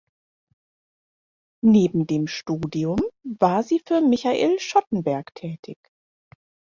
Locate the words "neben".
1.63-2.07